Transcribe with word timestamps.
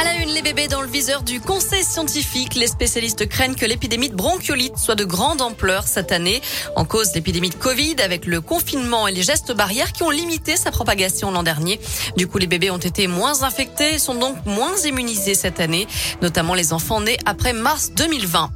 À 0.00 0.04
la 0.04 0.14
une, 0.22 0.28
les 0.28 0.42
bébés 0.42 0.68
dans 0.68 0.80
le 0.80 0.86
viseur 0.86 1.22
du 1.22 1.40
conseil 1.40 1.82
scientifique. 1.82 2.54
Les 2.54 2.68
spécialistes 2.68 3.28
craignent 3.28 3.56
que 3.56 3.66
l'épidémie 3.66 4.08
de 4.08 4.14
bronchiolite 4.14 4.78
soit 4.78 4.94
de 4.94 5.04
grande 5.04 5.42
ampleur 5.42 5.88
cette 5.88 6.12
année. 6.12 6.40
En 6.76 6.84
cause 6.84 7.12
l'épidémie 7.16 7.50
de 7.50 7.56
Covid 7.56 7.96
avec 8.00 8.24
le 8.24 8.40
confinement 8.40 9.08
et 9.08 9.12
les 9.12 9.24
gestes 9.24 9.50
barrières 9.50 9.92
qui 9.92 10.04
ont 10.04 10.10
limité 10.10 10.56
sa 10.56 10.70
propagation 10.70 11.32
l'an 11.32 11.42
dernier. 11.42 11.80
Du 12.16 12.28
coup, 12.28 12.38
les 12.38 12.46
bébés 12.46 12.70
ont 12.70 12.78
été 12.78 13.08
moins 13.08 13.42
infectés 13.42 13.94
et 13.94 13.98
sont 13.98 14.14
donc 14.14 14.36
moins 14.46 14.76
immunisés 14.84 15.34
cette 15.34 15.58
année, 15.58 15.88
notamment 16.22 16.54
les 16.54 16.72
enfants 16.72 17.00
nés 17.00 17.18
après 17.26 17.52
mars 17.52 17.90
2020. 17.96 18.52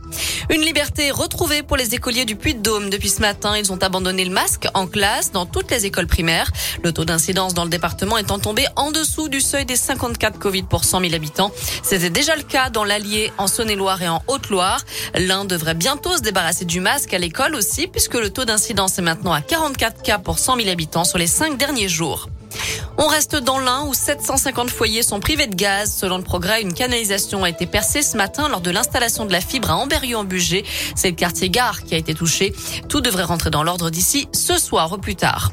Une 0.51 0.61
liberté 0.61 1.11
retrouvée 1.11 1.65
pour 1.65 1.77
les 1.77 1.97
écoliers 1.97 2.25
du 2.25 2.37
Puy-de-Dôme. 2.37 2.89
Depuis 2.89 3.09
ce 3.09 3.21
matin, 3.21 3.57
ils 3.57 3.73
ont 3.73 3.83
abandonné 3.83 4.25
le 4.25 4.31
masque 4.31 4.69
en 4.75 4.87
classe 4.87 5.33
dans 5.33 5.47
toutes 5.47 5.73
les 5.73 5.87
écoles 5.87 6.07
primaires. 6.07 6.53
Le 6.85 6.93
taux 6.93 7.05
d'incidence 7.05 7.53
dans 7.53 7.65
le 7.65 7.71
département 7.71 8.17
étant 8.17 8.39
tombé 8.39 8.67
en 8.77 8.93
dessous 8.93 9.29
du 9.29 9.41
seuil 9.41 9.65
des 9.65 9.77
54 9.77 10.39
Covid 10.39 10.63
pour 10.63 10.85
100 10.85 11.01
000 11.01 11.15
habitants. 11.15 11.32
C'était 11.83 12.11
déjà 12.11 12.37
le 12.37 12.43
cas 12.43 12.71
dans 12.71 12.85
l'Allier, 12.85 13.33
en 13.39 13.47
Saône-et-Loire 13.47 14.03
et 14.03 14.09
en 14.09 14.23
Haute-Loire. 14.29 14.85
L'un 15.15 15.45
devrait 15.45 15.75
bientôt 15.75 16.17
se 16.17 16.23
débarrasser 16.23 16.65
du 16.65 16.81
masque 16.81 17.15
à 17.15 17.19
l'école 17.19 17.55
aussi, 17.55 17.87
puisque 17.87 18.15
le 18.15 18.31
taux 18.31 18.45
d'incidence 18.45 18.99
est 18.99 19.03
maintenant 19.03 19.33
à 19.33 19.41
44 19.41 20.03
cas 20.03 20.19
pour 20.19 20.39
100 20.39 20.57
000 20.57 20.69
habitants 20.69 21.05
sur 21.05 21.19
les 21.19 21.27
cinq 21.27 21.57
derniers 21.57 21.89
jours. 21.89 22.29
On 22.99 23.07
reste 23.07 23.37
dans 23.37 23.59
l'Ain 23.59 23.85
où 23.87 23.95
750 23.95 24.71
foyers 24.71 25.03
sont 25.03 25.21
privés 25.21 25.47
de 25.47 25.55
gaz. 25.55 25.95
Selon 25.95 26.19
le 26.19 26.23
progrès, 26.23 26.63
une 26.63 26.75
canalisation 26.75 27.45
a 27.45 27.49
été 27.49 27.67
percée 27.67 28.03
ce 28.03 28.17
matin 28.17 28.49
lors 28.49 28.61
de 28.61 28.71
l'installation 28.71 29.25
de 29.25 29.33
la 29.33 29.41
fibre 29.41 29.71
à 29.71 29.77
amberieu 29.77 30.17
en 30.17 30.25
bugey 30.25 30.65
C'est 30.95 31.11
le 31.11 31.17
quartier 31.17 31.49
Gare 31.49 31.85
qui 31.85 31.95
a 31.95 31.99
été 31.99 32.15
touché. 32.15 32.55
Tout 32.89 33.01
devrait 33.01 33.25
rentrer 33.25 33.51
dans 33.51 33.63
l'ordre 33.63 33.91
d'ici 33.91 34.29
ce 34.33 34.59
soir 34.59 34.93
ou 34.93 34.99
plus 34.99 35.17
tard. 35.17 35.53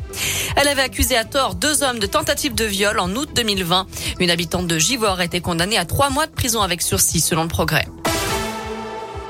Elle 0.56 0.68
avait 0.68 0.82
accusé 0.82 1.16
à 1.16 1.26
tort 1.26 1.56
deux 1.56 1.84
hommes 1.84 2.00
de 2.00 2.08
tentative 2.08 2.56
de 2.56 2.66
viol 2.66 3.00
en 3.00 3.10
août 3.16 3.30
2020. 3.36 3.88
Une 4.20 4.32
habitante 4.32 4.68
de 4.68 4.78
Givor 4.78 5.20
a 5.20 5.26
été 5.26 5.42
condamnée 5.42 5.78
à 5.78 5.86
trois 5.86 6.10
mois 6.10 6.28
de 6.28 6.32
prison 6.32 6.62
avec 6.62 6.82
sursis 6.82 7.22
selon 7.22 7.44
le 7.44 7.50
progrès. 7.50 7.86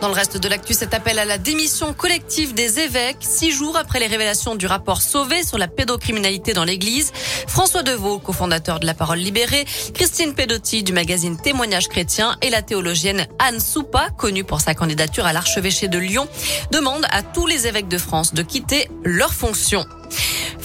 Dans 0.02 0.08
le 0.08 0.14
reste 0.14 0.38
de 0.38 0.48
l'actu, 0.48 0.74
cet 0.74 0.94
appel 0.94 1.20
à 1.20 1.26
la 1.26 1.38
démission 1.38 1.94
collective 1.94 2.54
des 2.54 2.80
évêques, 2.80 3.18
six 3.20 3.52
jours 3.52 3.76
après 3.76 4.00
les 4.00 4.08
révélations 4.08 4.56
du 4.56 4.66
rapport 4.66 5.02
Sauvé 5.02 5.44
sur 5.44 5.58
la 5.58 5.68
pédocriminalité 5.68 6.54
dans 6.54 6.64
l'Église. 6.64 7.12
François 7.48 7.84
Deveau, 7.84 8.18
cofondateur 8.18 8.80
de 8.80 8.86
La 8.86 8.94
Parole 8.94 9.18
Libérée, 9.18 9.66
Christine 9.94 10.34
Pedotti 10.36 10.84
du 10.84 10.94
magazine 10.94 11.38
Témoignages 11.38 11.90
chrétiens 11.90 12.38
et 12.42 12.50
la 12.50 12.62
théologienne 12.62 13.28
Anne 13.40 13.60
Soupa, 13.60 14.10
connue 14.12 14.46
pour 14.46 14.62
sa 14.62 14.74
candidature 14.74 15.26
à 15.26 15.34
l'archevêché 15.34 15.90
de 15.90 15.98
Lyon, 15.98 16.30
demandent 16.72 17.08
à 17.12 17.22
tous 17.22 17.46
les 17.46 17.68
évêques 17.68 17.90
de 17.90 17.98
France 17.98 18.34
de 18.34 18.42
quitter 18.42 18.88
leurs 19.04 19.34
fonctions. 19.34 19.86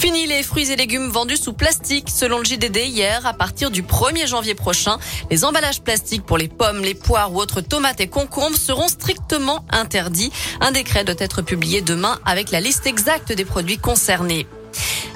Fini 0.05 0.27
les 0.27 0.43
fruits 0.43 0.71
et 0.71 0.77
légumes 0.77 1.09
vendus 1.09 1.39
sous 1.39 1.55
plastique. 1.55 2.11
Selon 2.11 2.37
le 2.37 2.45
JDD 2.45 2.77
hier, 2.89 3.25
à 3.25 3.33
partir 3.33 3.71
du 3.71 3.83
1er 3.83 4.27
janvier 4.27 4.55
prochain, 4.55 4.99
les 5.31 5.47
emballages 5.47 5.81
plastiques 5.81 6.27
pour 6.27 6.37
les 6.37 6.49
pommes, 6.49 6.83
les 6.83 6.93
poires 6.93 7.33
ou 7.33 7.41
autres 7.41 7.63
tomates 7.63 8.03
et 8.03 8.07
concombres 8.07 8.59
seront 8.59 8.89
strictement 8.89 9.65
interdits. 9.71 10.31
Un 10.61 10.73
décret 10.73 11.05
doit 11.05 11.15
être 11.17 11.41
publié 11.41 11.81
demain 11.81 12.19
avec 12.27 12.51
la 12.51 12.61
liste 12.61 12.87
exacte 12.87 13.33
des 13.33 13.47
produits 13.47 13.79
concernés. 13.79 14.47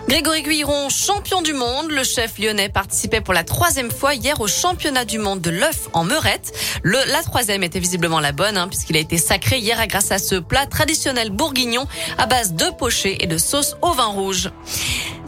Grégory 0.09 0.43
Guiron, 0.43 0.89
champion 0.89 1.43
du 1.43 1.53
monde. 1.53 1.91
Le 1.91 2.03
chef 2.03 2.39
lyonnais 2.39 2.71
participait 2.71 3.21
pour 3.21 3.35
la 3.35 3.45
troisième 3.45 3.91
fois 3.91 4.15
hier 4.15 4.41
au 4.41 4.47
championnat 4.47 5.05
du 5.05 5.19
monde 5.19 5.43
de 5.43 5.51
l'œuf 5.51 5.89
en 5.93 6.03
meurette. 6.03 6.51
Le, 6.83 6.97
la 7.13 7.23
troisième 7.23 7.63
était 7.63 7.79
visiblement 7.79 8.19
la 8.19 8.33
bonne, 8.33 8.57
hein, 8.57 8.69
puisqu'il 8.69 8.97
a 8.97 9.01
été 9.01 9.19
sacré 9.19 9.59
hier 9.59 9.87
grâce 9.87 10.11
à 10.11 10.19
ce 10.19 10.37
plat 10.37 10.65
traditionnel 10.65 11.29
bourguignon 11.29 11.87
à 12.17 12.25
base 12.25 12.55
de 12.55 12.71
pochés 12.79 13.23
et 13.23 13.27
de 13.27 13.37
sauce 13.37 13.77
au 13.83 13.93
vin 13.93 14.07
rouge. 14.07 14.51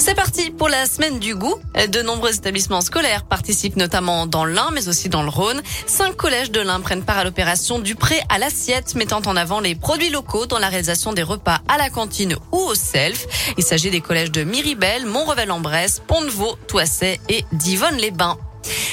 C'est 0.01 0.15
parti 0.15 0.51
pour 0.51 0.71
la 0.71 0.87
semaine 0.87 1.19
du 1.19 1.35
goût. 1.35 1.57
De 1.93 2.01
nombreux 2.01 2.35
établissements 2.35 2.81
scolaires 2.81 3.25
participent 3.25 3.77
notamment 3.77 4.27
dans 4.27 4.47
l'Ain, 4.47 4.71
mais 4.73 4.89
aussi 4.89 5.11
dans 5.11 5.23
le 5.23 5.29
Rhône. 5.29 5.61
Cinq 5.87 6.17
collèges 6.17 6.51
de 6.51 6.61
l'Ain 6.61 6.81
prennent 6.81 7.05
part 7.05 7.19
à 7.19 7.25
l'opération 7.25 7.79
du 7.79 7.95
prêt 7.97 8.23
à 8.31 8.39
l'assiette, 8.39 8.95
mettant 8.95 9.21
en 9.27 9.37
avant 9.37 9.61
les 9.61 9.75
produits 9.75 10.09
locaux 10.09 10.47
dans 10.47 10.59
la 10.59 10.71
réalisation 10.71 11.13
des 11.13 11.23
repas 11.23 11.61
à 11.69 11.77
la 11.77 11.91
cantine 11.91 12.35
ou 12.51 12.57
au 12.57 12.75
self. 12.75 13.27
Il 13.59 13.63
s'agit 13.63 13.91
des 13.91 14.01
collèges 14.01 14.33
de 14.33 14.43
Miribel, 14.43 15.05
Montrevel-en-Bresse, 15.05 16.01
Pont-de-Vaux, 16.07 16.57
Toisset 16.67 17.21
et 17.29 17.45
Divonne-les-Bains. 17.53 18.39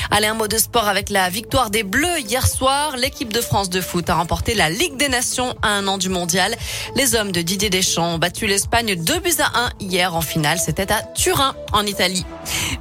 Allez, 0.10 0.28
un 0.28 0.34
mot 0.34 0.48
de 0.48 0.58
sport 0.58 0.88
avec 0.88 1.10
la 1.10 1.30
victoire 1.30 1.70
des 1.70 1.84
Bleus 1.84 2.20
hier 2.20 2.48
soir. 2.48 2.96
L'équipe 2.98 3.32
de 3.34 3.42
France 3.42 3.70
de 3.70 3.82
foot 3.82 4.10
a 4.10 4.16
remporté 4.16 4.54
la 4.54 4.70
Ligue 4.70 4.96
des 4.96 5.10
Nations 5.10 5.56
à 5.62 5.70
un 5.70 5.88
an 5.88 5.98
du 5.98 6.10
mondial. 6.10 6.56
Les 6.96 7.16
hommes 7.16 7.32
de 7.32 7.42
Didier 7.42 7.70
Deschamps 7.70 8.16
ont 8.16 8.18
battu 8.18 8.48
l'Espagne 8.48 8.96
2 8.96 9.20
buts 9.20 9.32
à 9.40 9.66
1 9.66 9.70
hier 9.82 10.16
en 10.16 10.22
finale. 10.22 10.60
C'était 10.60 10.92
à 10.92 11.02
Turin, 11.14 11.56
en 11.74 11.86
Italie. 11.86 12.26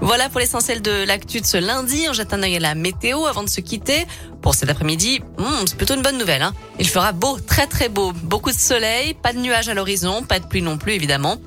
Voilà 0.00 0.28
pour 0.28 0.40
l'essentiel 0.40 0.82
de 0.82 1.04
l'actu 1.04 1.40
de 1.40 1.46
ce 1.46 1.56
lundi. 1.56 2.06
On 2.08 2.12
jette 2.12 2.32
un 2.32 2.42
œil 2.42 2.56
à 2.56 2.60
la 2.60 2.74
météo 2.74 3.26
avant 3.26 3.42
de 3.42 3.48
se 3.48 3.60
quitter. 3.60 4.06
Pour 4.40 4.54
cet 4.54 4.70
après-midi, 4.70 5.20
hmm, 5.38 5.66
c'est 5.66 5.76
plutôt 5.76 5.94
une 5.94 6.02
bonne 6.02 6.18
nouvelle. 6.18 6.42
Hein. 6.42 6.54
Il 6.78 6.88
fera 6.88 7.10
beau, 7.10 7.38
très 7.40 7.66
très 7.66 7.88
beau. 7.88 8.12
Beaucoup 8.12 8.52
de 8.52 8.58
soleil, 8.58 9.14
pas 9.14 9.32
de 9.32 9.38
nuages 9.38 9.68
à 9.68 9.74
l'horizon, 9.74 10.22
pas 10.22 10.38
de 10.38 10.46
pluie 10.46 10.62
non 10.62 10.78
plus 10.78 10.92
évidemment. 10.92 11.38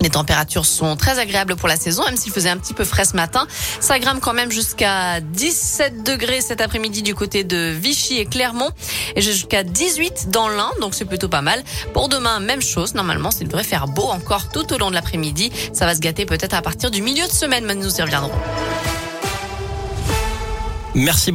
Les 0.00 0.08
températures 0.08 0.64
sont 0.64 0.96
très 0.96 1.18
agréables 1.18 1.56
pour 1.56 1.68
la 1.68 1.76
saison, 1.76 2.02
même 2.06 2.16
s'il 2.16 2.32
faisait 2.32 2.48
un 2.48 2.56
petit 2.56 2.72
peu 2.72 2.84
frais 2.84 3.04
ce 3.04 3.14
matin. 3.16 3.46
Ça 3.80 3.98
grimpe 3.98 4.20
quand 4.20 4.32
même 4.32 4.50
jusqu'à 4.50 5.20
17 5.20 6.02
degrés 6.02 6.40
cet 6.40 6.62
après-midi 6.62 7.02
du 7.02 7.14
côté 7.14 7.44
de 7.44 7.70
Vichy 7.70 8.16
et 8.16 8.24
Clermont 8.24 8.70
et 9.14 9.20
jusqu'à 9.20 9.62
18 9.62 10.30
dans 10.30 10.48
l'Ain, 10.48 10.70
donc 10.80 10.94
c'est 10.94 11.04
plutôt 11.04 11.28
pas 11.28 11.42
mal. 11.42 11.62
Pour 11.92 12.08
demain, 12.08 12.40
même 12.40 12.62
chose. 12.62 12.94
Normalement, 12.94 13.30
ça 13.30 13.44
devrait 13.44 13.62
faire 13.62 13.88
beau 13.88 14.04
encore 14.04 14.48
tout 14.48 14.72
au 14.72 14.78
long 14.78 14.88
de 14.88 14.94
l'après-midi. 14.94 15.52
Ça 15.74 15.84
va 15.84 15.94
se 15.94 16.00
gâter 16.00 16.24
peut-être 16.24 16.54
à 16.54 16.62
partir 16.62 16.90
du 16.90 17.02
milieu 17.02 17.26
de 17.26 17.32
semaine, 17.32 17.64
mais 17.66 17.74
nous 17.74 17.94
y 17.94 18.02
reviendrons. 18.02 18.32
Merci 20.94 21.28